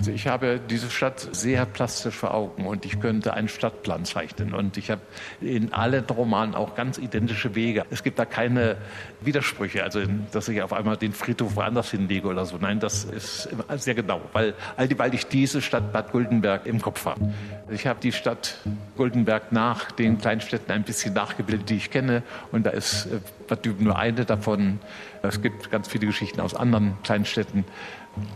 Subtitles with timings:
[0.00, 4.54] Also ich habe diese Stadt sehr plastisch vor Augen und ich könnte einen Stadtplan zeichnen.
[4.54, 5.02] Und ich habe
[5.42, 7.84] in allen Romanen auch ganz identische Wege.
[7.90, 8.78] Es gibt da keine
[9.20, 10.00] Widersprüche, also
[10.32, 12.56] dass ich auf einmal den Friedhof woanders hinlege oder so.
[12.56, 17.34] Nein, das ist sehr genau, weil, weil ich diese Stadt Bad Guldenberg im Kopf habe.
[17.70, 18.56] Ich habe die Stadt
[18.96, 22.22] Guldenberg nach den Kleinstädten ein bisschen nachgebildet, die ich kenne.
[22.52, 24.78] Und da ist äh, Bad Düben nur eine davon.
[25.22, 27.66] Es gibt ganz viele Geschichten aus anderen Kleinstädten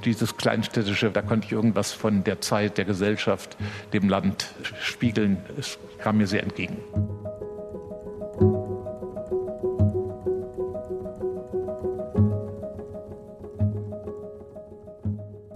[0.04, 3.56] dieses Kleinstädtische, da konnte ich irgendwas von der Zeit, der Gesellschaft,
[3.92, 5.38] dem Land spiegeln.
[5.58, 6.78] Es kam mir sehr entgegen.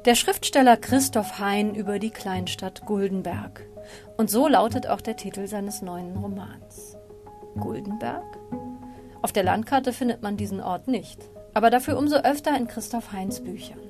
[0.04, 3.66] Der Schriftsteller Christoph Hein über die Kleinstadt Guldenberg.
[4.16, 6.96] Und so lautet auch der Titel seines neuen Romans.
[7.58, 8.24] Guldenberg?
[9.20, 11.20] Auf der Landkarte findet man diesen Ort nicht,
[11.52, 13.87] aber dafür umso öfter in Christoph Heins Büchern.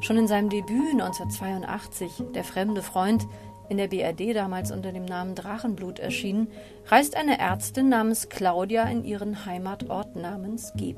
[0.00, 3.26] Schon in seinem Debüt 1982, Der fremde Freund,
[3.68, 6.48] in der BRD damals unter dem Namen Drachenblut erschienen,
[6.86, 10.96] reist eine Ärztin namens Claudia in ihren Heimatort namens G.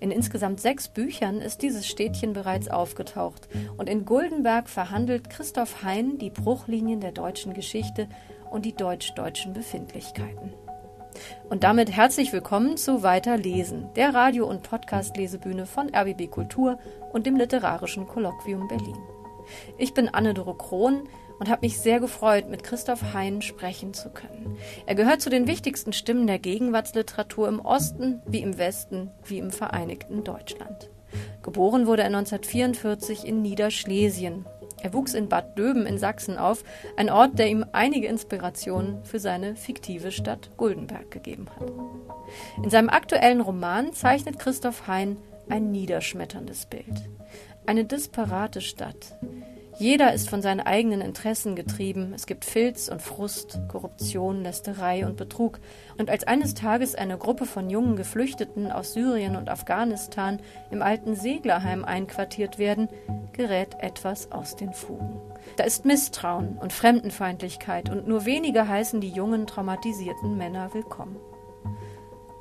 [0.00, 6.18] In insgesamt sechs Büchern ist dieses Städtchen bereits aufgetaucht und in Guldenberg verhandelt Christoph Hein
[6.18, 8.08] die Bruchlinien der deutschen Geschichte
[8.50, 10.52] und die deutsch-deutschen Befindlichkeiten.
[11.48, 16.78] Und damit herzlich willkommen zu Weiterlesen, der Radio- und Podcast-Lesebühne von RBB Kultur
[17.12, 18.96] und dem Literarischen Kolloquium Berlin.
[19.78, 24.56] Ich bin Anne-Dore Krohn und habe mich sehr gefreut, mit Christoph Hein sprechen zu können.
[24.86, 29.50] Er gehört zu den wichtigsten Stimmen der Gegenwartsliteratur im Osten wie im Westen wie im
[29.50, 30.90] Vereinigten Deutschland.
[31.42, 34.46] Geboren wurde er 1944 in Niederschlesien,
[34.84, 36.62] er wuchs in Bad Döben in Sachsen auf,
[36.96, 41.72] ein Ort, der ihm einige Inspirationen für seine fiktive Stadt Guldenberg gegeben hat.
[42.62, 45.16] In seinem aktuellen Roman zeichnet Christoph Hein
[45.48, 47.08] ein niederschmetterndes Bild.
[47.66, 49.16] Eine disparate Stadt,
[49.76, 52.12] jeder ist von seinen eigenen Interessen getrieben.
[52.14, 55.58] Es gibt Filz und Frust, Korruption, Lästerei und Betrug.
[55.98, 60.40] Und als eines Tages eine Gruppe von jungen Geflüchteten aus Syrien und Afghanistan
[60.70, 62.88] im alten Seglerheim einquartiert werden,
[63.32, 65.20] gerät etwas aus den Fugen.
[65.56, 71.16] Da ist Misstrauen und Fremdenfeindlichkeit und nur wenige heißen die jungen, traumatisierten Männer willkommen.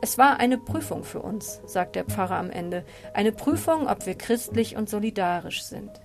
[0.03, 2.83] Es war eine Prüfung für uns, sagt der Pfarrer am Ende,
[3.13, 6.02] eine Prüfung, ob wir christlich und solidarisch sind.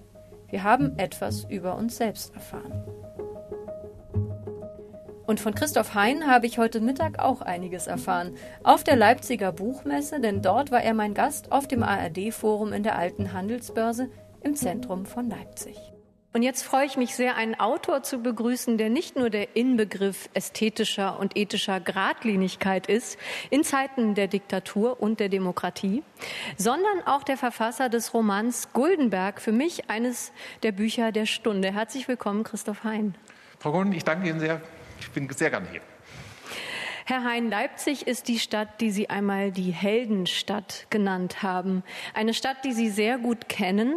[0.49, 2.85] Wir haben etwas über uns selbst erfahren.
[5.27, 8.35] Und von Christoph Hein habe ich heute Mittag auch einiges erfahren.
[8.63, 12.97] Auf der Leipziger Buchmesse, denn dort war er mein Gast auf dem ARD-Forum in der
[12.97, 14.09] alten Handelsbörse
[14.41, 15.77] im Zentrum von Leipzig.
[16.39, 20.29] Und jetzt freue ich mich sehr, einen Autor zu begrüßen, der nicht nur der Inbegriff
[20.35, 23.19] ästhetischer und ethischer Gradlinigkeit ist
[23.51, 26.05] in Zeiten der Diktatur und der Demokratie,
[26.57, 30.31] sondern auch der Verfasser des Romans Guldenberg, für mich eines
[30.63, 31.73] der Bücher der Stunde.
[31.73, 33.17] Herzlich willkommen, Christoph Hein.
[33.59, 34.61] Frau Grund, ich danke Ihnen sehr.
[35.01, 35.81] Ich bin sehr gerne hier.
[37.09, 41.83] Herr Hein, Leipzig ist die Stadt, die Sie einmal die Heldenstadt genannt haben.
[42.13, 43.95] Eine Stadt, die Sie sehr gut kennen,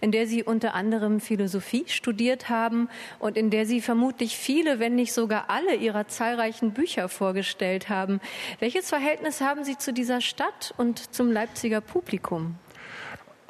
[0.00, 4.94] in der Sie unter anderem Philosophie studiert haben und in der Sie vermutlich viele, wenn
[4.94, 8.20] nicht sogar alle Ihrer zahlreichen Bücher vorgestellt haben.
[8.60, 12.54] Welches Verhältnis haben Sie zu dieser Stadt und zum Leipziger Publikum?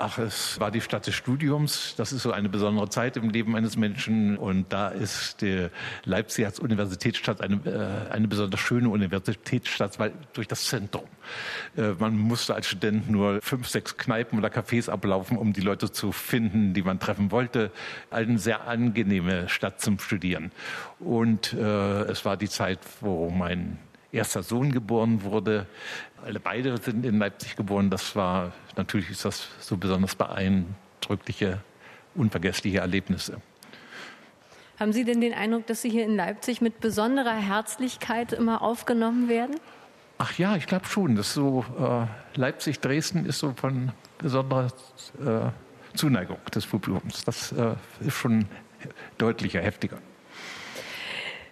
[0.04, 1.94] Ach, es war die Stadt des Studiums.
[1.96, 4.36] Das ist so eine besondere Zeit im Leben eines Menschen.
[4.36, 5.68] Und da ist die
[6.04, 11.04] Leipzig als Universitätsstadt eine, äh, eine besonders schöne Universitätsstadt, weil durch das Zentrum.
[11.76, 15.92] Äh, man musste als Student nur fünf, sechs Kneipen oder Cafés ablaufen, um die Leute
[15.92, 17.70] zu finden, die man treffen wollte.
[18.10, 20.50] Eine sehr angenehme Stadt zum Studieren.
[20.98, 23.78] Und äh, es war die Zeit, wo mein
[24.12, 25.66] erster Sohn geboren wurde.
[26.24, 27.90] Alle beide sind in Leipzig geboren.
[27.90, 31.60] Das war natürlich ist das so besonders beeindruckliche,
[32.14, 33.40] unvergessliche Erlebnisse.
[34.78, 39.28] Haben Sie denn den Eindruck, dass Sie hier in Leipzig mit besonderer Herzlichkeit immer aufgenommen
[39.28, 39.56] werden?
[40.18, 41.16] Ach ja, ich glaube schon.
[41.16, 44.66] Das so äh, Leipzig, Dresden ist so von besonderer
[45.24, 47.24] äh, Zuneigung des Publikums.
[47.24, 48.46] Das äh, ist schon
[49.18, 49.98] deutlicher, heftiger.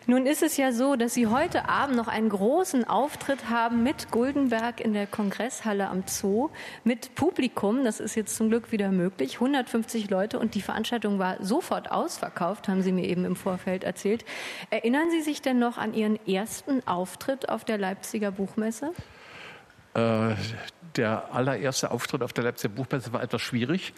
[0.07, 4.11] Nun ist es ja so, dass Sie heute Abend noch einen großen Auftritt haben mit
[4.11, 6.51] Guldenberg in der Kongresshalle am Zoo,
[6.85, 7.85] mit Publikum.
[7.85, 9.35] Das ist jetzt zum Glück wieder möglich.
[9.35, 14.25] 150 Leute und die Veranstaltung war sofort ausverkauft, haben Sie mir eben im Vorfeld erzählt.
[14.71, 18.93] Erinnern Sie sich denn noch an Ihren ersten Auftritt auf der Leipziger Buchmesse?
[19.95, 20.35] Äh,
[20.97, 23.93] der allererste Auftritt auf der Leipziger Buchmesse war etwas schwierig.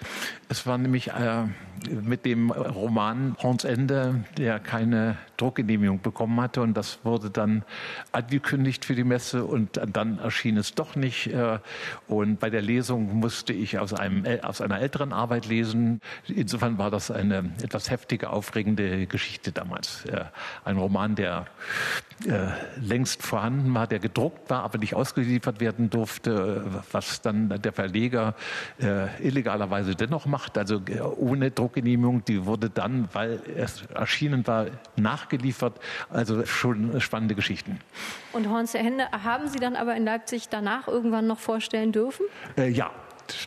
[0.48, 1.44] Es war nämlich äh,
[1.90, 6.62] mit dem Roman Horns Ende, der keine Druckgenehmigung bekommen hatte.
[6.62, 7.64] Und das wurde dann
[8.12, 11.26] angekündigt für die Messe und dann erschien es doch nicht.
[11.26, 11.58] Äh,
[12.06, 16.00] und bei der Lesung musste ich aus, einem, aus einer älteren Arbeit lesen.
[16.28, 20.04] Insofern war das eine etwas heftige, aufregende Geschichte damals.
[20.04, 20.24] Äh,
[20.64, 21.46] ein Roman, der
[22.26, 22.46] äh,
[22.80, 28.34] längst vorhanden war, der gedruckt war, aber nicht ausgeliefert werden durfte, was dann der Verleger
[29.20, 30.80] illegalerweise dennoch macht, also
[31.16, 32.24] ohne Druckgenehmigung.
[32.24, 34.66] Die wurde dann, weil es erschienen war,
[35.32, 35.80] nachgeliefert.
[36.10, 37.80] Also schon spannende Geschichten.
[38.32, 42.26] Und Horns der Hände haben Sie dann aber in Leipzig danach irgendwann noch vorstellen dürfen?
[42.56, 42.90] Äh, ja,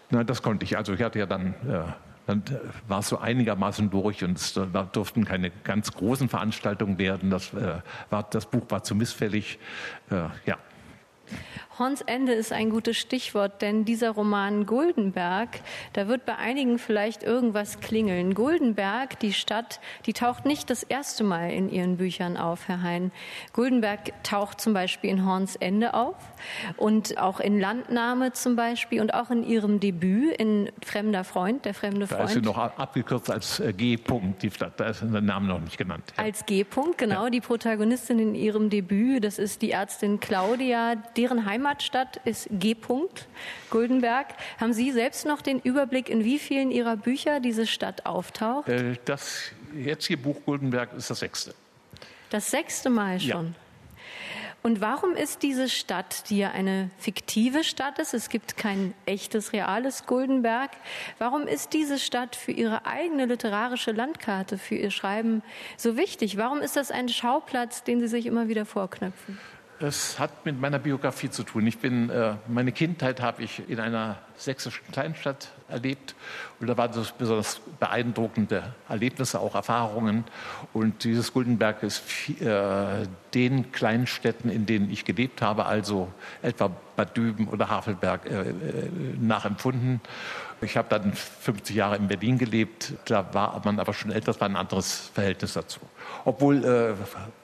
[0.09, 0.77] na, das konnte ich.
[0.77, 1.83] Also ich hatte ja dann äh,
[2.27, 2.41] dann
[2.87, 7.29] war es so einigermaßen durch und es da durften keine ganz großen Veranstaltungen werden.
[7.29, 9.59] Das, äh, war, das Buch war zu missfällig.
[10.09, 10.57] Äh, ja.
[11.77, 15.49] Horns Ende ist ein gutes Stichwort, denn dieser Roman Guldenberg,
[15.91, 18.33] da wird bei einigen vielleicht irgendwas klingeln.
[18.33, 23.11] Guldenberg, die Stadt, die taucht nicht das erste Mal in Ihren Büchern auf, Herr Hein.
[23.51, 26.15] Guldenberg taucht zum Beispiel in Horns Ende auf
[26.77, 31.73] und auch in Landnahme zum Beispiel und auch in Ihrem Debüt in Fremder Freund, der
[31.73, 32.21] fremde Freund.
[32.21, 35.59] Da ist sie noch abgekürzt als äh, G-Punkt, die Stadt, da ist der Name noch
[35.59, 36.13] nicht genannt.
[36.17, 36.23] Ja.
[36.23, 37.29] Als G-Punkt, genau, ja.
[37.29, 42.75] die Protagonistin in ihrem Debüt, das ist die Ärztin Claudia, deren Heimat Heimatstadt ist G.
[43.71, 44.27] Guldenberg.
[44.59, 48.69] Haben Sie selbst noch den Überblick, in wie vielen Ihrer Bücher diese Stadt auftaucht?
[48.69, 51.55] Äh, das jetzige Buch Guldenberg ist das sechste.
[52.29, 53.47] Das sechste Mal schon?
[53.47, 53.61] Ja.
[54.61, 59.53] Und warum ist diese Stadt, die ja eine fiktive Stadt ist, es gibt kein echtes,
[59.53, 60.71] reales Guldenberg,
[61.19, 65.43] warum ist diese Stadt für ihre eigene literarische Landkarte, für ihr Schreiben
[65.77, 66.37] so wichtig?
[66.37, 69.39] Warum ist das ein Schauplatz, den Sie sich immer wieder vorknöpfen?
[69.79, 71.67] Es hat mit meiner Biografie zu tun.
[71.67, 76.15] Ich bin, äh, meine Kindheit habe ich in einer sächsischen Kleinstadt erlebt
[76.59, 80.23] und da waren das besonders beeindruckende Erlebnisse, auch Erfahrungen.
[80.71, 82.03] Und dieses Guldenberg ist
[82.39, 83.05] äh,
[83.35, 86.07] den Kleinstädten, in denen ich gelebt habe, also
[86.41, 88.53] etwa Bad Düben oder Havelberg, äh, äh
[89.19, 89.99] nachempfunden.
[90.61, 92.93] Ich habe dann 50 Jahre in Berlin gelebt.
[93.05, 95.81] Da war man aber schon älter, das war ein anderes Verhältnis dazu.
[96.23, 96.93] Obwohl, äh,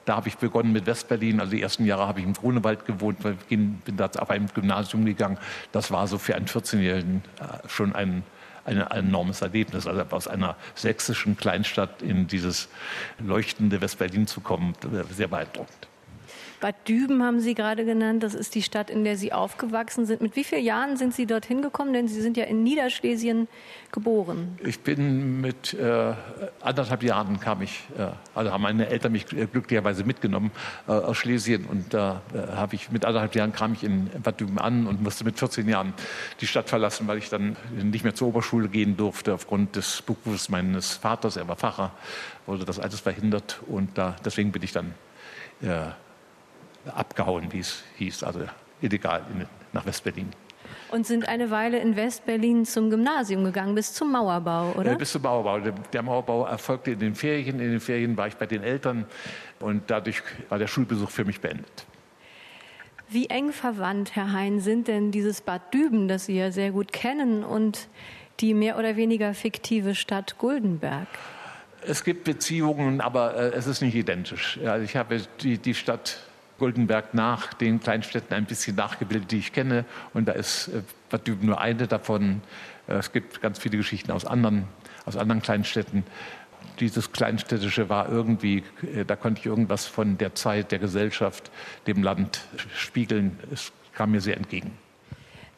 [0.06, 1.38] da habe ich begonnen mit Westberlin.
[1.38, 3.18] Also die ersten Jahre habe ich im Grunewald gewohnt,
[3.48, 5.36] bin da auf einem Gymnasium gegangen.
[5.72, 8.22] Das war so für einen 14-Jährigen äh, schon ein,
[8.64, 9.86] ein, enormes Erlebnis.
[9.86, 12.68] Also aus einer sächsischen Kleinstadt in dieses
[13.18, 15.88] leuchtende Westberlin zu kommen, äh, sehr beeindruckend.
[16.62, 18.22] Bad Düben haben Sie gerade genannt.
[18.22, 20.20] Das ist die Stadt, in der Sie aufgewachsen sind.
[20.22, 21.92] Mit wie vielen Jahren sind Sie dorthin gekommen?
[21.92, 23.48] Denn Sie sind ja in Niederschlesien
[23.90, 24.56] geboren.
[24.64, 26.14] Ich bin mit äh,
[26.60, 28.06] anderthalb Jahren kam ich, äh,
[28.36, 30.52] also haben meine Eltern mich glücklicherweise mitgenommen
[30.86, 34.38] äh, aus Schlesien und da äh, habe ich mit anderthalb Jahren kam ich in Bad
[34.38, 35.94] Düben an und musste mit 14 Jahren
[36.40, 40.48] die Stadt verlassen, weil ich dann nicht mehr zur Oberschule gehen durfte aufgrund des Berufes
[40.48, 41.36] meines Vaters.
[41.36, 41.90] Er war Pfarrer,
[42.46, 44.94] wurde das alles verhindert und da deswegen bin ich dann
[45.60, 45.90] äh,
[46.86, 48.40] abgehauen, wie es hieß, also
[48.80, 50.28] illegal in, nach Westberlin.
[50.90, 54.92] Und sind eine Weile in Westberlin zum Gymnasium gegangen, bis zum Mauerbau, oder?
[54.92, 55.58] Äh, bis zum Mauerbau.
[55.92, 57.60] Der, Mauerbau erfolgte in den Ferien.
[57.60, 59.06] In den Ferien war ich bei den Eltern
[59.58, 61.86] und dadurch war der Schulbesuch für mich beendet.
[63.08, 66.92] Wie eng verwandt, Herr Hein, sind denn dieses Bad Düben, das Sie ja sehr gut
[66.92, 67.88] kennen, und
[68.40, 71.08] die mehr oder weniger fiktive Stadt Guldenberg?
[71.86, 74.58] Es gibt Beziehungen, aber äh, es ist nicht identisch.
[74.64, 76.20] Also ich habe die, die Stadt
[76.62, 79.84] Goldenberg nach den Kleinstädten ein bisschen nachgebildet, die ich kenne.
[80.14, 82.40] Und da ist äh, Bad Düben nur eine davon.
[82.86, 84.66] Äh, es gibt ganz viele Geschichten aus anderen,
[85.04, 86.04] aus anderen Kleinstädten.
[86.78, 88.62] Dieses Kleinstädtische war irgendwie,
[88.94, 91.50] äh, da konnte ich irgendwas von der Zeit, der Gesellschaft,
[91.88, 92.42] dem Land
[92.76, 93.40] spiegeln.
[93.52, 94.70] Es kam mir sehr entgegen.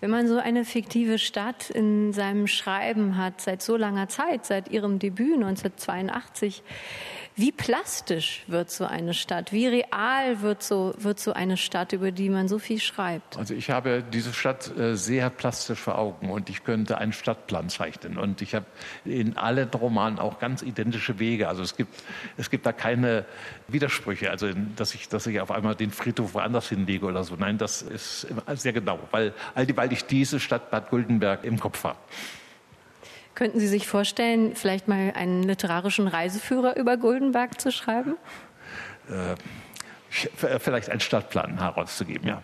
[0.01, 4.69] Wenn man so eine fiktive Stadt in seinem Schreiben hat, seit so langer Zeit, seit
[4.69, 6.63] ihrem Debüt 1982,
[7.37, 9.53] wie plastisch wird so eine Stadt?
[9.53, 13.37] Wie real wird so, wird so eine Stadt, über die man so viel schreibt?
[13.37, 17.69] Also ich habe diese Stadt äh, sehr plastisch vor Augen und ich könnte einen Stadtplan
[17.71, 18.19] zeichnen.
[18.19, 18.67] Und ich habe
[19.05, 21.49] in allen Romanen auch ganz identische Wege.
[21.49, 21.93] Also es gibt,
[22.37, 23.25] es gibt da keine
[23.67, 27.35] Widersprüche, also dass ich, dass ich auf einmal den Friedhof woanders hinlege oder so.
[27.35, 31.99] Nein, das ist sehr genau, weil, weil ich diese Stadt Bad Guldenberg im Kopf habe.
[33.35, 38.17] Könnten Sie sich vorstellen, vielleicht mal einen literarischen Reiseführer über Goldenberg zu schreiben?
[39.09, 42.43] Äh, vielleicht einen Stadtplan herauszugeben, ja.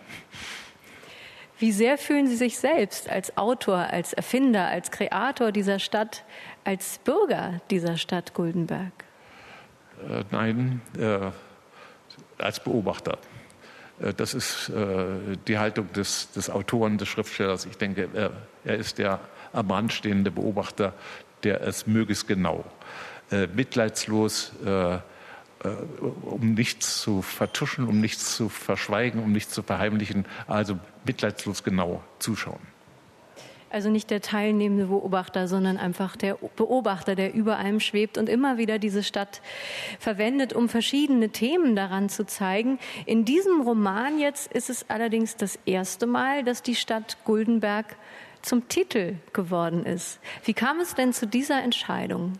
[1.59, 6.25] Wie sehr fühlen Sie sich selbst als Autor, als Erfinder, als Kreator dieser Stadt,
[6.63, 8.91] als Bürger dieser Stadt Goldenberg?
[10.09, 11.31] Äh, nein, äh,
[12.39, 13.17] als Beobachter.
[14.01, 17.65] Äh, das ist äh, die Haltung des, des Autoren, des Schriftstellers.
[17.65, 18.31] Ich denke, er,
[18.65, 19.19] er ist der
[19.53, 20.93] am Rand stehende Beobachter,
[21.43, 22.63] der es möglichst genau,
[23.31, 24.99] äh, mitleidslos, äh, äh,
[26.23, 32.03] um nichts zu vertuschen, um nichts zu verschweigen, um nichts zu verheimlichen, also mitleidslos genau
[32.19, 32.59] zuschauen.
[33.71, 38.57] Also nicht der teilnehmende Beobachter, sondern einfach der Beobachter, der über allem schwebt und immer
[38.57, 39.41] wieder diese Stadt
[39.97, 42.79] verwendet, um verschiedene Themen daran zu zeigen.
[43.05, 47.95] In diesem Roman jetzt ist es allerdings das erste Mal, dass die Stadt Guldenberg
[48.41, 50.19] zum Titel geworden ist.
[50.45, 52.33] Wie kam es denn zu dieser Entscheidung?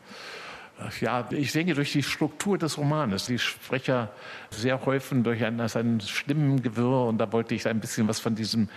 [0.99, 3.25] Ja, ich denke durch die Struktur des Romanes.
[3.25, 4.11] Die Sprecher
[4.49, 8.67] sehr häufig durch ein, ein Stimmengewirr und da wollte ich ein bisschen was von diesem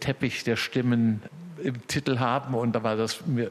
[0.00, 1.22] Teppich der Stimmen
[1.62, 3.48] im Titel haben und da war das äh,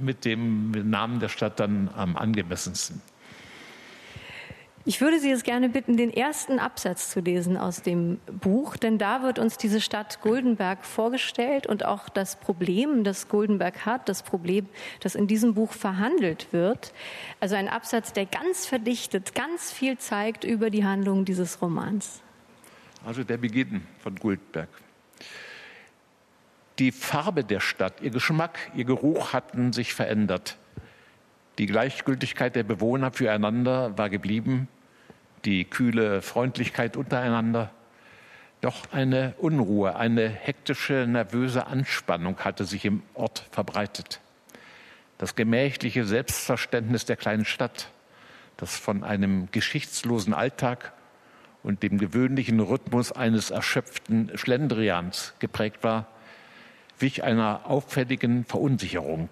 [0.00, 3.02] mit dem Namen der Stadt dann am angemessensten.
[4.86, 8.96] Ich würde Sie jetzt gerne bitten, den ersten Absatz zu lesen aus dem Buch, denn
[8.96, 14.22] da wird uns diese Stadt Guldenberg vorgestellt und auch das Problem, das Guldenberg hat, das
[14.22, 14.66] Problem,
[15.00, 16.94] das in diesem Buch verhandelt wird.
[17.40, 22.22] Also ein Absatz, der ganz verdichtet, ganz viel zeigt über die Handlung dieses Romans.
[23.04, 24.68] Also der Beginn von Guldenberg.
[26.78, 30.56] Die Farbe der Stadt, ihr Geschmack, ihr Geruch hatten sich verändert.
[31.58, 34.68] Die Gleichgültigkeit der Bewohner füreinander war geblieben,
[35.44, 37.70] die kühle Freundlichkeit untereinander.
[38.60, 44.20] Doch eine Unruhe, eine hektische, nervöse Anspannung hatte sich im Ort verbreitet.
[45.18, 47.90] Das gemächliche Selbstverständnis der kleinen Stadt,
[48.56, 50.92] das von einem geschichtslosen Alltag
[51.62, 56.06] und dem gewöhnlichen Rhythmus eines erschöpften Schlendrians geprägt war,
[56.98, 59.30] wich einer auffälligen Verunsicherung,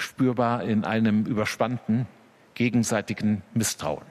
[0.00, 2.06] spürbar in einem überspannten
[2.54, 4.04] gegenseitigen Misstrauen.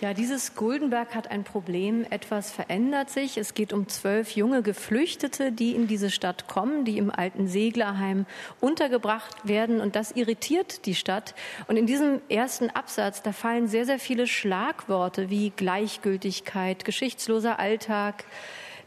[0.00, 2.06] Ja, dieses Guldenberg hat ein Problem.
[2.08, 3.36] Etwas verändert sich.
[3.36, 8.24] Es geht um zwölf junge Geflüchtete, die in diese Stadt kommen, die im alten Seglerheim
[8.60, 9.80] untergebracht werden.
[9.80, 11.34] Und das irritiert die Stadt.
[11.66, 18.24] Und in diesem ersten Absatz, da fallen sehr, sehr viele Schlagworte wie Gleichgültigkeit, geschichtsloser Alltag,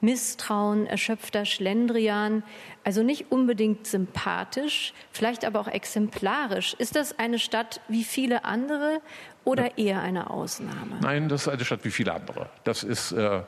[0.01, 2.43] Misstrauen, erschöpfter Schlendrian,
[2.83, 6.73] also nicht unbedingt sympathisch, vielleicht aber auch exemplarisch.
[6.73, 9.01] Ist das eine Stadt wie viele andere
[9.43, 10.99] oder eher eine Ausnahme?
[11.01, 12.49] Nein, das ist eine Stadt wie viele andere.
[12.63, 13.41] Das ist, äh,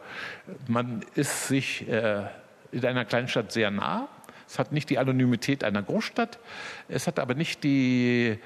[0.67, 2.25] man ist sich äh,
[2.71, 4.07] in einer Kleinstadt sehr nah.
[4.47, 6.39] Es hat nicht die Anonymität einer Großstadt.
[6.87, 8.39] Es hat aber nicht die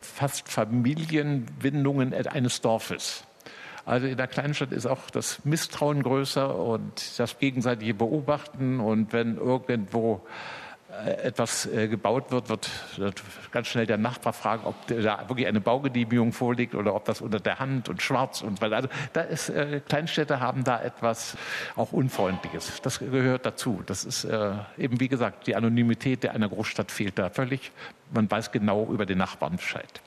[0.00, 3.24] fast Familienbindungen eines Dorfes.
[3.84, 8.80] Also in der kleinen Stadt ist auch das Misstrauen größer und das gegenseitige Beobachten.
[8.80, 10.22] Und wenn irgendwo
[10.90, 13.22] äh, etwas äh, gebaut wird, wird,
[13.52, 17.38] ganz schnell der Nachbar fragen, ob da wirklich eine Baugenehmigung vorliegt oder ob das unter
[17.38, 21.36] der Hand und schwarz und weil also da ist äh, Kleinstädte haben da etwas
[21.76, 22.80] auch unfreundliches.
[22.82, 23.82] Das gehört dazu.
[23.86, 24.26] Das ist
[24.78, 27.70] eben wie gesagt die Anonymität der einer Großstadt fehlt da völlig.
[28.12, 30.00] Man weiß genau über den Nachbarn Bescheid.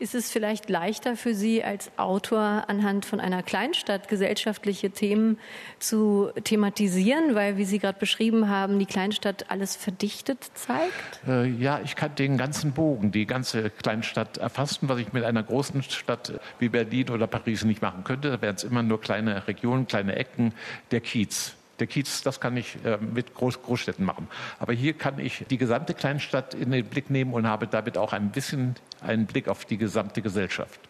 [0.00, 5.38] Ist es vielleicht leichter für Sie als Autor anhand von einer Kleinstadt gesellschaftliche Themen
[5.80, 11.20] zu thematisieren, weil, wie Sie gerade beschrieben haben, die Kleinstadt alles verdichtet zeigt?
[11.26, 15.42] Äh, ja, ich kann den ganzen Bogen, die ganze Kleinstadt erfassen, was ich mit einer
[15.42, 18.30] großen Stadt wie Berlin oder Paris nicht machen könnte.
[18.30, 20.54] Da wären es immer nur kleine Regionen, kleine Ecken,
[20.92, 21.57] der Kiez.
[21.78, 24.28] Der Kiez, das kann ich äh, mit Groß Großstädten machen.
[24.58, 28.12] Aber hier kann ich die gesamte Kleinstadt in den Blick nehmen und habe damit auch
[28.12, 30.80] ein bisschen einen Blick auf die gesamte Gesellschaft.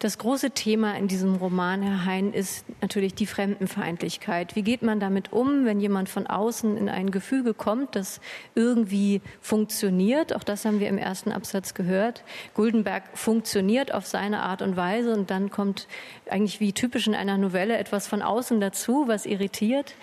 [0.00, 4.56] Das große Thema in diesem Roman, Herr Hein, ist natürlich die Fremdenfeindlichkeit.
[4.56, 8.22] Wie geht man damit um, wenn jemand von außen in ein Gefüge kommt, das
[8.54, 10.34] irgendwie funktioniert?
[10.34, 12.24] Auch das haben wir im ersten Absatz gehört.
[12.54, 15.86] Guldenberg funktioniert auf seine Art und Weise und dann kommt
[16.30, 19.96] eigentlich wie typisch in einer Novelle etwas von außen dazu, was irritiert.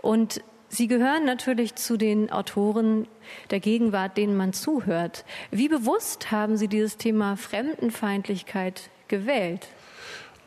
[0.00, 3.08] Und Sie gehören natürlich zu den Autoren
[3.50, 5.24] der Gegenwart, denen man zuhört.
[5.50, 9.68] Wie bewusst haben Sie dieses Thema Fremdenfeindlichkeit gewählt?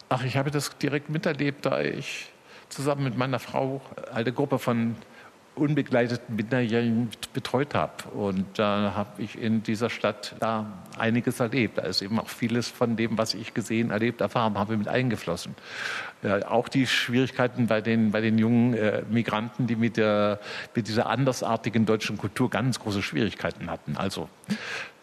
[0.09, 2.31] Ach, ich habe das direkt miterlebt, da ich
[2.69, 4.95] zusammen mit meiner Frau eine Gruppe von
[5.55, 8.09] unbegleiteten Minderjährigen betreut habe.
[8.09, 10.65] Und da habe ich in dieser Stadt da
[10.97, 11.77] einiges erlebt.
[11.77, 15.55] Da ist eben auch vieles von dem, was ich gesehen, erlebt, erfahren habe, mit eingeflossen.
[16.23, 20.39] Äh, auch die Schwierigkeiten bei den, bei den jungen äh, Migranten, die mit, der,
[20.73, 23.95] mit dieser andersartigen deutschen Kultur ganz große Schwierigkeiten hatten.
[23.95, 24.29] Also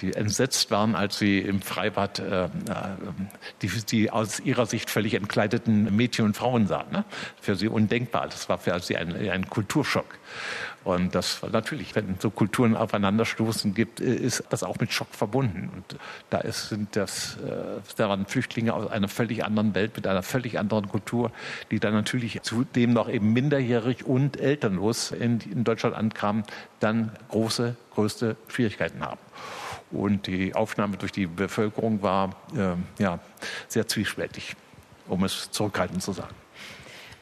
[0.00, 2.48] die entsetzt waren, als sie im Freibad äh, äh,
[3.62, 6.90] die, die aus ihrer Sicht völlig entkleideten Mädchen und Frauen sahen.
[6.90, 7.04] Ne?
[7.40, 8.26] Für sie undenkbar.
[8.28, 10.18] Das war für sie ein, ein Kulturschock.
[10.82, 15.70] Und das natürlich, wenn so Kulturen aufeinanderstoßen gibt, ist das auch mit Schock verbunden.
[15.74, 15.98] Und
[16.30, 20.22] da ist, sind das, äh, da waren Flüchtlinge aus einer völlig anderen Welt mit einer
[20.22, 21.32] völlig anderen Kultur,
[21.70, 26.44] die dann natürlich zudem noch eben minderjährig und elternlos in, in Deutschland ankamen,
[26.80, 29.20] dann große, größte Schwierigkeiten haben.
[29.90, 33.18] Und die Aufnahme durch die Bevölkerung war äh, ja,
[33.68, 34.56] sehr zwiespältig,
[35.08, 36.34] um es zurückhaltend zu sagen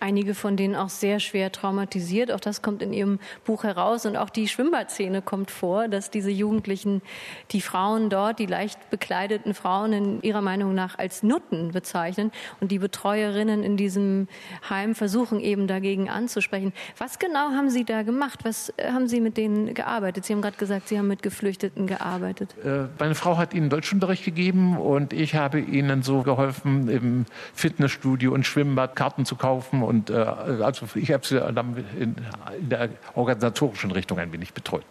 [0.01, 2.33] einige von denen auch sehr schwer traumatisiert.
[2.33, 4.07] Auch das kommt in Ihrem Buch heraus.
[4.07, 7.03] Und auch die Schwimmbadszene kommt vor, dass diese Jugendlichen
[7.51, 12.33] die Frauen dort, die leicht bekleideten Frauen in ihrer Meinung nach als Nutten bezeichnen.
[12.61, 14.29] Und die Betreuerinnen in diesem
[14.69, 16.73] Heim versuchen eben dagegen anzusprechen.
[16.97, 18.41] Was genau haben Sie da gemacht?
[18.45, 20.25] Was äh, haben Sie mit denen gearbeitet?
[20.25, 22.55] Sie haben gerade gesagt, Sie haben mit Geflüchteten gearbeitet.
[22.65, 28.33] Äh, meine Frau hat ihnen Deutschunterricht gegeben und ich habe ihnen so geholfen, im Fitnessstudio
[28.33, 32.17] und Schwimmbad Karten zu kaufen und äh, also ich habe sie dann in,
[32.61, 34.85] in der organisatorischen Richtung ein wenig betreut.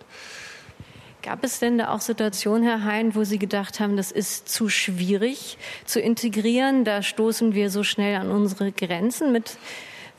[1.22, 4.70] Gab es denn da auch Situationen, Herr Hein, wo Sie gedacht haben, das ist zu
[4.70, 6.84] schwierig zu integrieren?
[6.84, 9.32] Da stoßen wir so schnell an unsere Grenzen.
[9.32, 9.58] Mit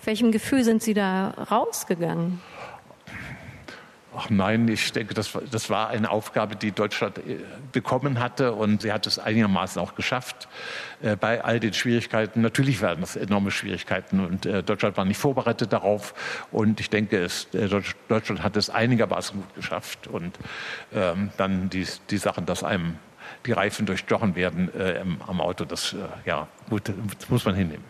[0.04, 2.40] welchem Gefühl sind Sie da rausgegangen?
[4.20, 7.38] Ach nein, ich denke, das, das war eine Aufgabe, die Deutschland äh,
[7.70, 10.48] bekommen hatte und sie hat es einigermaßen auch geschafft
[11.02, 12.40] äh, bei all den Schwierigkeiten.
[12.40, 16.14] Natürlich werden das enorme Schwierigkeiten und äh, Deutschland war nicht vorbereitet darauf
[16.50, 17.46] und ich denke, es,
[18.08, 20.36] Deutschland hat es einigermaßen gut geschafft und
[20.92, 22.96] ähm, dann die, die Sachen, dass einem
[23.46, 24.70] die Reifen durchstochen werden
[25.26, 25.94] am Auto, das,
[26.24, 27.84] ja, gut, das muss man hinnehmen.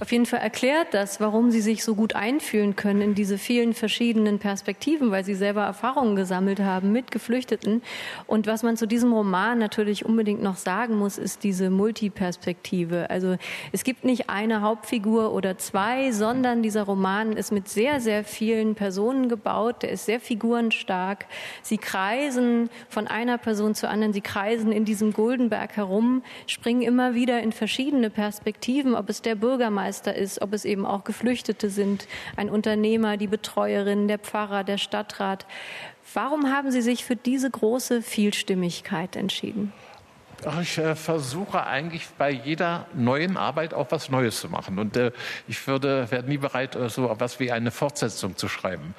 [0.00, 3.74] Auf jeden Fall erklärt das, warum Sie sich so gut einfühlen können in diese vielen
[3.74, 7.80] verschiedenen Perspektiven, weil Sie selber Erfahrungen gesammelt haben mit Geflüchteten.
[8.26, 13.08] Und was man zu diesem Roman natürlich unbedingt noch sagen muss, ist diese Multiperspektive.
[13.08, 13.36] Also
[13.70, 18.74] es gibt nicht eine Hauptfigur oder zwei, sondern dieser Roman ist mit sehr, sehr vielen
[18.74, 19.82] Personen gebaut.
[19.82, 21.26] Der ist sehr figurenstark.
[21.62, 24.12] Sie kreisen von einer Person zur anderen.
[24.12, 29.36] Sie kreisen in diesem Goldenberg herum, springen immer wieder in verschiedene Perspektiven, ob es der
[29.36, 34.64] Bürgermeister Bürgermeister ist, ob es eben auch Geflüchtete sind, ein Unternehmer, die Betreuerin, der Pfarrer,
[34.64, 35.46] der Stadtrat.
[36.14, 39.72] Warum haben Sie sich für diese große Vielstimmigkeit entschieden?
[40.62, 44.78] Ich äh, versuche eigentlich bei jeder neuen Arbeit auch was Neues zu machen.
[44.78, 45.12] Und äh,
[45.48, 48.94] ich würde, wäre nie bereit, äh, so etwas wie eine Fortsetzung zu schreiben.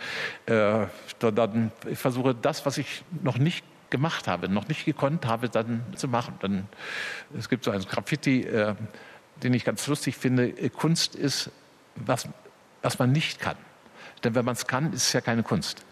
[0.45, 0.85] Äh,
[1.19, 5.83] dann, ich versuche das, was ich noch nicht gemacht habe, noch nicht gekonnt habe, dann
[5.95, 6.35] zu machen.
[6.41, 6.67] Dann,
[7.37, 8.75] es gibt so ein Graffiti, äh,
[9.43, 11.51] den ich ganz lustig finde, äh, Kunst ist,
[11.95, 12.27] was,
[12.81, 13.57] was man nicht kann.
[14.24, 15.83] Denn wenn man es kann, ist es ja keine Kunst.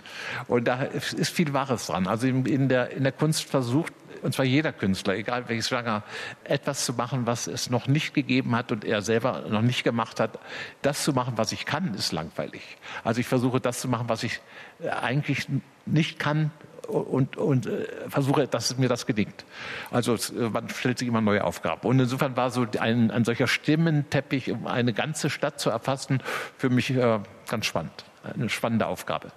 [0.48, 2.08] Und da ist viel Wahres dran.
[2.08, 6.04] Also in der, in der Kunst versucht, und zwar jeder Künstler, egal welches Genre,
[6.44, 10.20] etwas zu machen, was es noch nicht gegeben hat und er selber noch nicht gemacht
[10.20, 10.40] hat.
[10.82, 12.62] Das zu machen, was ich kann, ist langweilig.
[13.04, 14.40] Also ich versuche das zu machen, was ich
[14.82, 15.48] äh, eigentlich
[15.86, 16.52] nicht kann
[16.88, 19.46] und, und äh, versuche, dass mir das gelingt.
[19.92, 21.88] Also es, äh, man stellt sich immer neue Aufgaben.
[21.88, 26.22] Und insofern war so ein, ein solcher Stimmenteppich, um eine ganze Stadt zu erfassen,
[26.58, 28.06] für mich äh, ganz spannend.
[28.24, 29.32] Eine spannende Aufgabe.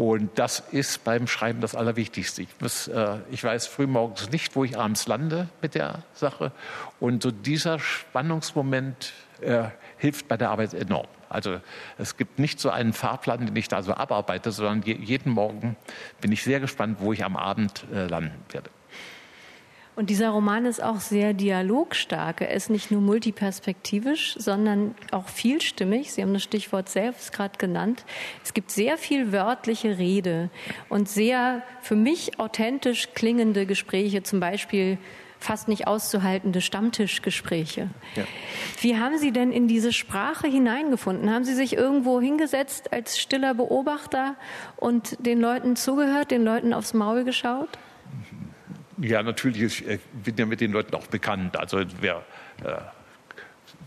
[0.00, 2.40] Und das ist beim Schreiben das Allerwichtigste.
[2.40, 6.52] Ich, muss, äh, ich weiß frühmorgens nicht, wo ich abends lande mit der Sache.
[7.00, 9.64] Und so dieser Spannungsmoment äh,
[9.98, 11.06] hilft bei der Arbeit enorm.
[11.28, 11.60] Also
[11.96, 15.76] es gibt nicht so einen Fahrplan, den ich da so abarbeite, sondern je, jeden Morgen
[16.20, 18.70] bin ich sehr gespannt, wo ich am Abend äh, landen werde.
[20.00, 22.40] Und dieser Roman ist auch sehr dialogstark.
[22.40, 26.12] Er ist nicht nur multiperspektivisch, sondern auch vielstimmig.
[26.12, 28.06] Sie haben das Stichwort selbst gerade genannt.
[28.42, 30.48] Es gibt sehr viel wörtliche Rede
[30.88, 34.96] und sehr für mich authentisch klingende Gespräche, zum Beispiel
[35.40, 37.88] fast nicht auszuhaltende Stammtischgespräche.
[38.14, 38.24] Ja.
[38.80, 41.30] Wie haben Sie denn in diese Sprache hineingefunden?
[41.30, 44.36] Haben Sie sich irgendwo hingesetzt als stiller Beobachter
[44.76, 47.70] und den Leuten zugehört, den Leuten aufs Maul geschaut?
[48.98, 49.86] Ja, natürlich.
[49.86, 51.56] Ich bin ja mit den Leuten auch bekannt.
[51.56, 52.22] Also wir,
[52.62, 52.76] äh,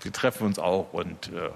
[0.01, 1.49] wir treffen uns auch und äh,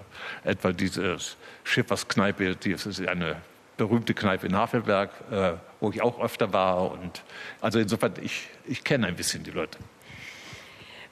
[0.47, 1.17] etwa diese
[1.63, 3.37] Schifferskneipe, die ist eine
[3.77, 6.91] berühmte Kneipe in Havelberg, äh, wo ich auch öfter war.
[6.91, 7.23] Und
[7.61, 9.77] also insofern, ich, ich kenne ein bisschen die Leute.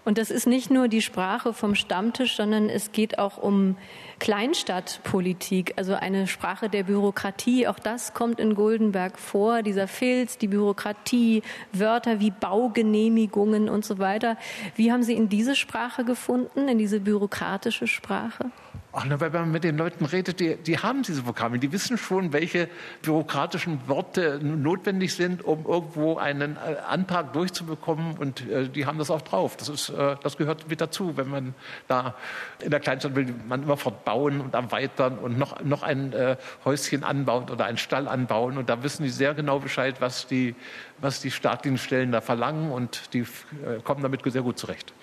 [0.05, 3.75] Und das ist nicht nur die Sprache vom Stammtisch, sondern es geht auch um
[4.19, 7.67] Kleinstadtpolitik, also eine Sprache der Bürokratie.
[7.67, 11.41] Auch das kommt in Goldenberg vor, dieser Filz, die Bürokratie,
[11.73, 14.37] Wörter wie Baugenehmigungen und so weiter.
[14.75, 18.51] Wie haben Sie in diese Sprache gefunden, in diese bürokratische Sprache?
[18.97, 22.31] Ach, wenn man mit den Leuten redet, die, die haben diese Vokabeln, die wissen schon,
[22.31, 22.69] welche
[23.01, 29.11] bürokratischen Worte notwendig sind, um irgendwo einen äh, Antrag durchzubekommen und äh, die haben das
[29.11, 29.57] auch drauf.
[29.57, 31.53] Das, ist, äh, das gehört mit dazu, wenn man
[31.89, 32.15] da
[32.63, 37.03] in der Kleinstadt will, man immer fortbauen und erweitern und noch, noch ein äh, Häuschen
[37.03, 40.55] anbauen oder einen Stall anbauen und da wissen die sehr genau Bescheid, was die,
[40.99, 44.93] was die staatlichen Stellen da verlangen und die äh, kommen damit sehr gut zurecht.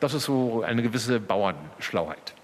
[0.00, 2.35] Das ist so eine gewisse Bauernschlauheit.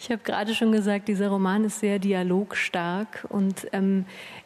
[0.00, 4.04] Ich habe gerade schon gesagt, dieser Roman ist sehr dialogstark und ähm,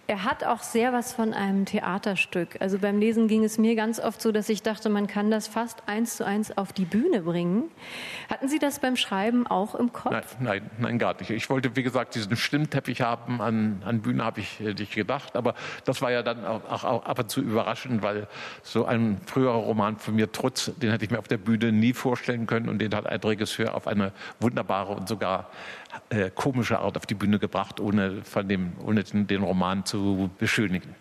[0.09, 2.61] er hat auch sehr was von einem Theaterstück.
[2.61, 5.47] Also beim Lesen ging es mir ganz oft so, dass ich dachte, man kann das
[5.47, 7.71] fast eins zu eins auf die Bühne bringen.
[8.29, 10.13] Hatten Sie das beim Schreiben auch im Kopf?
[10.13, 11.31] Nein, nein, nein gar nicht.
[11.31, 13.41] Ich wollte, wie gesagt, diesen Stimmteppich haben.
[13.41, 15.37] An, an Bühne habe ich nicht gedacht.
[15.37, 18.27] Aber das war ja dann auch, auch, auch ab und zu überraschend, weil
[18.65, 21.93] so ein früherer Roman von mir, Trutz, den hätte ich mir auf der Bühne nie
[21.93, 22.69] vorstellen können.
[22.69, 25.49] Und den hat ein Regisseur auf eine wunderbare und sogar
[26.11, 30.31] äh, komische Art auf die Bühne gebracht, ohne, von dem, ohne den, den Roman zu
[30.39, 30.95] beschönigen.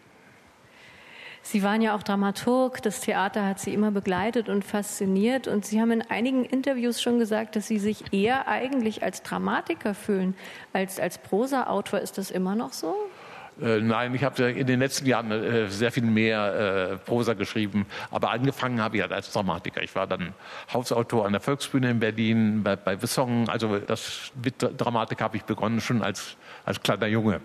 [1.43, 5.82] Sie waren ja auch Dramaturg, das Theater hat Sie immer begleitet und fasziniert und Sie
[5.82, 10.36] haben in einigen Interviews schon gesagt, dass Sie sich eher eigentlich als Dramatiker fühlen
[10.71, 11.99] als als Prosa-Autor.
[11.99, 12.95] Ist das immer noch so?
[13.59, 17.85] Äh, nein, ich habe in den letzten Jahren äh, sehr viel mehr äh, Prosa geschrieben,
[18.09, 19.83] aber angefangen habe ich halt als Dramatiker.
[19.83, 20.33] Ich war dann
[20.73, 23.49] Hausautor an der Volksbühne in Berlin, bei, bei Wissong.
[23.49, 27.41] Also das mit Dramatik habe ich begonnen schon als, als kleiner Junge.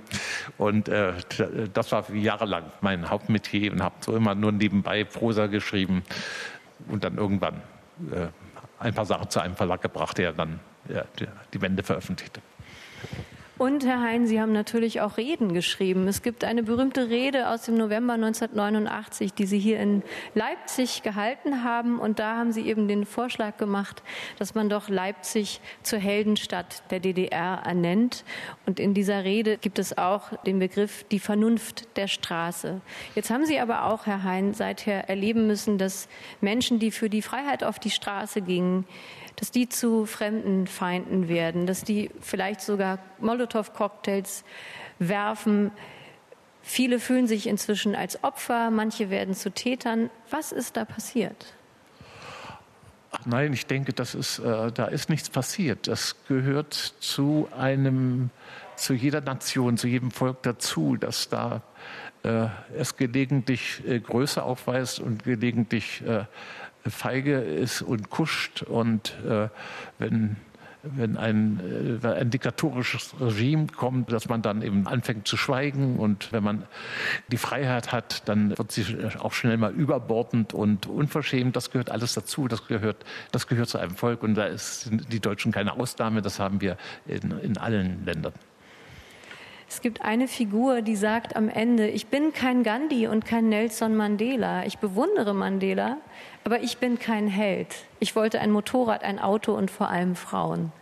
[0.59, 1.13] Und äh,
[1.73, 6.03] das war jahrelang mein Hauptmetier und habe so immer nur nebenbei Prosa geschrieben
[6.89, 7.57] und dann irgendwann
[8.13, 8.29] äh,
[8.79, 11.05] ein paar Sachen zu einem Verlag gebracht, der dann ja,
[11.53, 12.41] die Wände veröffentlichte.
[13.59, 16.07] Und Herr Hein, Sie haben natürlich auch Reden geschrieben.
[16.09, 20.03] Es gibt eine berühmte Rede aus dem November 1989, die Sie hier in
[20.35, 21.99] Leipzig gehalten haben.
[21.99, 24.03] Und da haben Sie eben den Vorschlag gemacht,
[24.39, 28.25] dass man doch Leipzig zur Heldenstadt der DDR ernennt.
[28.67, 32.83] Und in dieser Rede gibt es auch den Begriff die Vernunft der Straße.
[33.15, 36.09] Jetzt haben Sie aber auch, Herr Hein, seither erleben müssen, dass
[36.43, 38.85] Menschen, die für die Freiheit auf die Straße gingen,
[39.37, 44.45] dass die zu fremden Feinden werden, dass die vielleicht sogar Molotow-Cocktails
[44.99, 45.71] werfen.
[46.63, 50.11] Viele fühlen sich inzwischen als Opfer, manche werden zu Tätern.
[50.31, 51.55] Was ist da passiert?
[53.25, 55.87] Nein, ich denke, das ist, äh, da ist nichts passiert.
[55.87, 58.31] Das gehört zu einem,
[58.77, 61.63] zu jeder Nation, zu jedem Volk dazu, dass da
[62.25, 66.25] äh, es gelegentlich äh, Größe aufweist und gelegentlich äh,
[66.91, 69.49] feige ist und kuscht und äh,
[69.99, 70.37] wenn
[70.95, 76.33] wenn ein, äh, ein diktatorisches Regime kommt, dass man dann eben anfängt zu schweigen und
[76.33, 76.65] wenn man
[77.29, 78.85] die Freiheit hat, dann wird sie
[79.19, 81.57] auch schnell mal überbordend und unverschämt.
[81.57, 82.49] Das gehört alles dazu.
[82.49, 86.23] Das gehört, das gehört zu einem Volk und da sind die Deutschen keine Ausnahme.
[86.23, 88.33] Das haben wir in, in allen Ländern.
[89.69, 93.97] Es gibt eine Figur, die sagt am Ende, ich bin kein Gandhi und kein Nelson
[93.97, 94.65] Mandela.
[94.65, 95.99] Ich bewundere Mandela,
[96.45, 97.69] aber ich bin kein Held.
[97.99, 100.73] Ich wollte ein Motorrad, ein Auto und vor allem Frauen.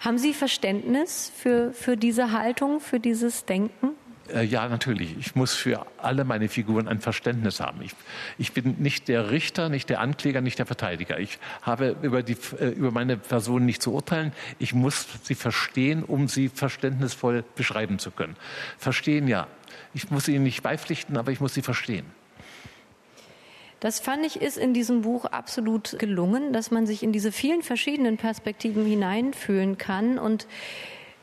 [0.00, 3.90] Haben Sie Verständnis für, für diese Haltung, für dieses Denken?
[4.28, 5.16] Äh, ja, natürlich.
[5.18, 7.82] Ich muss für alle meine Figuren ein Verständnis haben.
[7.82, 7.92] Ich,
[8.38, 11.18] ich, bin nicht der Richter, nicht der Ankläger, nicht der Verteidiger.
[11.18, 14.32] Ich habe über, die, äh, über meine Person nicht zu urteilen.
[14.58, 18.36] Ich muss sie verstehen, um sie verständnisvoll beschreiben zu können.
[18.78, 19.46] Verstehen, ja.
[19.94, 22.06] Ich muss ihnen nicht beipflichten, aber ich muss sie verstehen.
[23.80, 27.62] Das fand ich ist in diesem Buch absolut gelungen, dass man sich in diese vielen
[27.62, 30.46] verschiedenen Perspektiven hineinfühlen kann und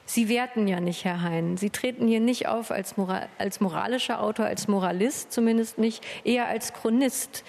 [0.09, 1.55] Sie werten ja nicht, Herr Hein.
[1.57, 6.47] Sie treten hier nicht auf als, Moral, als moralischer Autor, als Moralist zumindest nicht, eher
[6.47, 7.43] als Chronist.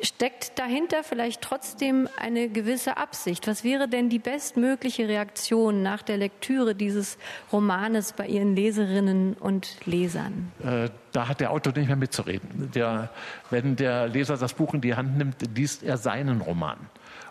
[0.00, 3.46] Steckt dahinter vielleicht trotzdem eine gewisse Absicht?
[3.48, 7.18] Was wäre denn die bestmögliche Reaktion nach der Lektüre dieses
[7.52, 10.50] Romanes bei Ihren Leserinnen und Lesern?
[10.64, 12.70] Äh, da hat der Autor nicht mehr mitzureden.
[12.74, 13.10] Der,
[13.50, 16.78] wenn der Leser das Buch in die Hand nimmt, liest er seinen Roman.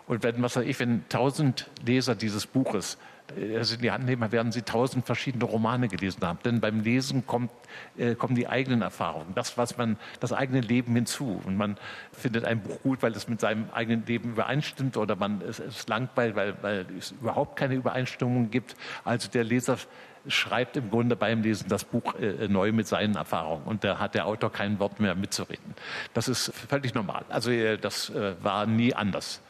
[0.06, 2.98] Und wenn, was weiß ich, wenn tausend Leser dieses Buches
[3.56, 6.38] also in die Hand nehmen, werden Sie tausend verschiedene Romane gelesen haben.
[6.44, 7.50] Denn beim Lesen kommt,
[7.96, 11.40] äh, kommen die eigenen Erfahrungen, das, was man, das eigene Leben hinzu.
[11.44, 11.76] Und man
[12.12, 15.86] findet ein Buch gut, weil es mit seinem eigenen Leben übereinstimmt oder man es, es
[15.88, 18.76] langweilt, weil, weil es überhaupt keine Übereinstimmung gibt.
[19.04, 19.78] Also der Leser
[20.26, 24.14] schreibt im Grunde beim Lesen das Buch äh, neu mit seinen Erfahrungen und da hat
[24.14, 25.74] der Autor kein Wort mehr mitzureden.
[26.14, 27.24] Das ist völlig normal.
[27.28, 29.40] Also äh, das äh, war nie anders.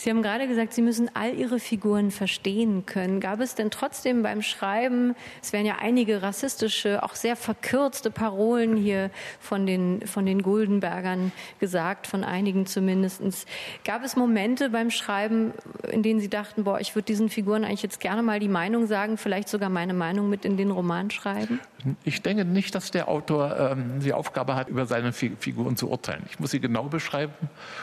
[0.00, 3.20] Sie haben gerade gesagt, Sie müssen all Ihre Figuren verstehen können.
[3.20, 8.78] Gab es denn trotzdem beim Schreiben, es werden ja einige rassistische, auch sehr verkürzte Parolen
[8.78, 9.10] hier
[9.40, 13.44] von den, von den Guldenbergern gesagt, von einigen zumindestens.
[13.84, 15.52] Gab es Momente beim Schreiben,
[15.92, 18.86] in denen Sie dachten, boah, ich würde diesen Figuren eigentlich jetzt gerne mal die Meinung
[18.86, 21.60] sagen, vielleicht sogar meine Meinung mit in den Roman schreiben?
[22.04, 26.24] Ich denke nicht, dass der Autor ähm, die Aufgabe hat, über seine Figuren zu urteilen.
[26.30, 27.32] Ich muss sie genau beschreiben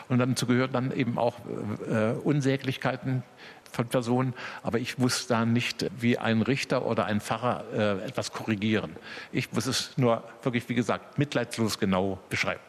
[0.10, 1.36] und dazu gehört dann eben auch
[1.90, 3.24] äh, äh, Unsäglichkeiten
[3.72, 4.34] von Personen,
[4.64, 8.96] aber ich muss da nicht wie ein Richter oder ein Pfarrer äh, etwas korrigieren.
[9.32, 12.62] Ich muss es nur wirklich, wie gesagt, mitleidslos genau beschreiben.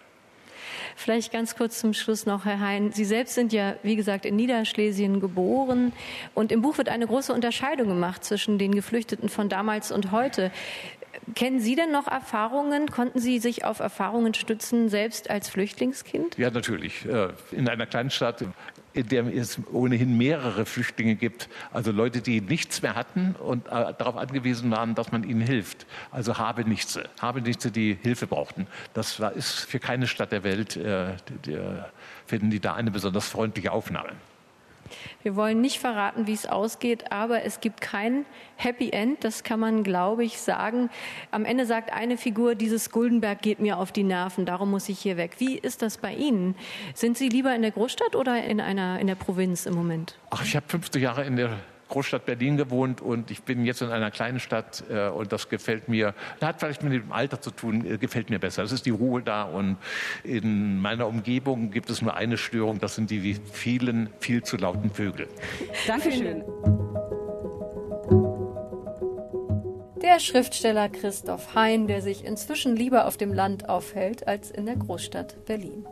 [0.97, 2.91] Vielleicht ganz kurz zum Schluss noch, Herr Hein.
[2.93, 5.93] Sie selbst sind ja, wie gesagt, in Niederschlesien geboren.
[6.35, 10.51] Und im Buch wird eine große Unterscheidung gemacht zwischen den Geflüchteten von damals und heute.
[11.35, 12.91] Kennen Sie denn noch Erfahrungen?
[12.91, 16.39] Konnten Sie sich auf Erfahrungen stützen, selbst als Flüchtlingskind?
[16.39, 17.05] Ja, natürlich.
[17.05, 18.45] Äh, in einer kleinen Stadt
[18.99, 23.95] in der es ohnehin mehrere Flüchtlinge gibt, also Leute, die nichts mehr hatten und äh,
[23.97, 25.87] darauf angewiesen waren, dass man ihnen hilft.
[26.11, 28.67] Also Habenichtse, Habenichtse, die Hilfe brauchten.
[28.95, 31.15] Das ist für keine Stadt der Welt, äh,
[32.27, 34.11] finden die da eine besonders freundliche Aufnahme.
[35.23, 38.25] Wir wollen nicht verraten, wie es ausgeht, aber es gibt kein
[38.57, 40.91] Happy End, das kann man, glaube ich, sagen.
[41.31, 44.99] Am Ende sagt eine Figur, dieses Guldenberg geht mir auf die Nerven, darum muss ich
[44.99, 45.37] hier weg.
[45.39, 46.57] Wie ist das bei Ihnen?
[46.95, 50.19] Sind Sie lieber in der Großstadt oder in, einer, in der Provinz im Moment?
[50.31, 53.91] Ach, ich habe 50 Jahre in der Großstadt Berlin gewohnt und ich bin jetzt in
[53.91, 57.51] einer kleinen Stadt äh, und das gefällt mir, das hat vielleicht mit dem Alter zu
[57.51, 58.63] tun, äh, gefällt mir besser.
[58.63, 59.77] Es ist die Ruhe da und
[60.25, 64.91] in meiner Umgebung gibt es nur eine Störung, das sind die vielen, viel zu lauten
[64.91, 65.29] Vögel.
[65.87, 66.45] Dankeschön.
[70.03, 74.77] Der Schriftsteller Christoph Hein, der sich inzwischen lieber auf dem Land aufhält als in der
[74.77, 75.87] Großstadt Berlin.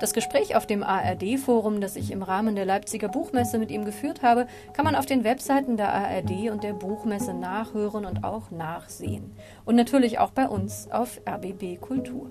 [0.00, 4.22] Das Gespräch auf dem ARD-Forum, das ich im Rahmen der Leipziger Buchmesse mit ihm geführt
[4.22, 9.32] habe, kann man auf den Webseiten der ARD und der Buchmesse nachhören und auch nachsehen.
[9.64, 12.30] Und natürlich auch bei uns auf RBB Kultur.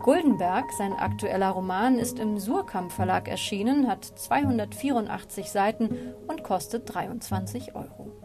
[0.00, 7.74] Guldenberg, sein aktueller Roman, ist im Surkamp Verlag erschienen, hat 284 Seiten und kostet 23
[7.74, 8.15] Euro.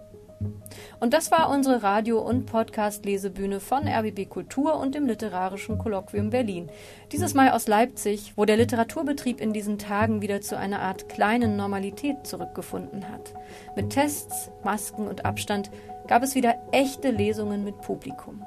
[1.00, 6.70] Und das war unsere Radio- und Podcast-Lesebühne von RBB Kultur und dem Literarischen Kolloquium Berlin.
[7.12, 11.56] Dieses Mal aus Leipzig, wo der Literaturbetrieb in diesen Tagen wieder zu einer Art kleinen
[11.56, 13.34] Normalität zurückgefunden hat.
[13.76, 15.72] Mit Tests, Masken und Abstand
[16.08, 18.44] gab es wieder echte Lesungen mit Publikum.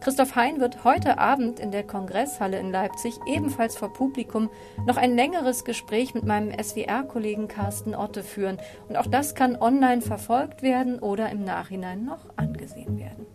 [0.00, 4.50] Christoph Hein wird heute Abend in der Kongresshalle in Leipzig ebenfalls vor Publikum
[4.86, 8.58] noch ein längeres Gespräch mit meinem SWR-Kollegen Carsten Otte führen.
[8.88, 13.26] Und auch das kann online verfolgt werden oder im Nachhinein noch angesehen werden.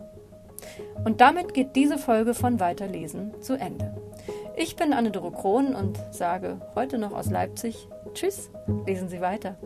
[1.04, 3.94] Und damit geht diese Folge von Weiterlesen zu Ende.
[4.56, 8.50] Ich bin Anne-Doro Krohn und sage heute noch aus Leipzig Tschüss,
[8.86, 9.56] lesen Sie weiter.